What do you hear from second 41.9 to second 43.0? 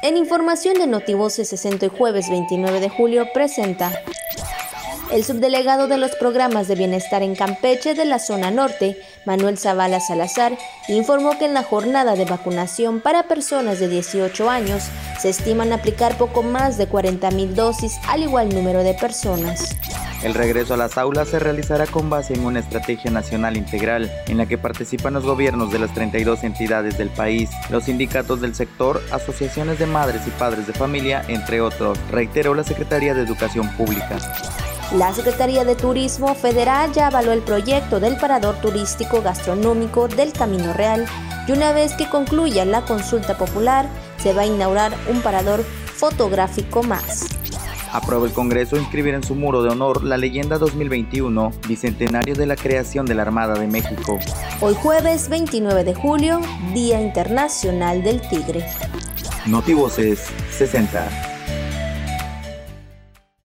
que concluya la